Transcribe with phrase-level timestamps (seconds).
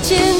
[0.00, 0.37] reaching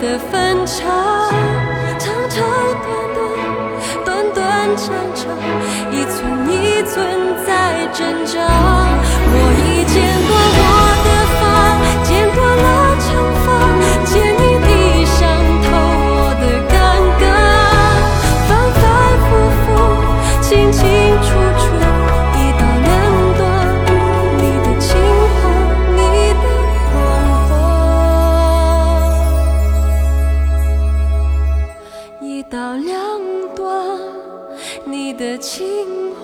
[0.00, 0.84] 的分岔，
[1.98, 2.44] 长长
[2.82, 3.18] 短短，
[4.04, 5.24] 短短长长，
[5.90, 6.18] 一寸
[6.50, 6.94] 一寸
[7.46, 8.75] 在挣扎。
[34.88, 36.15] 你的情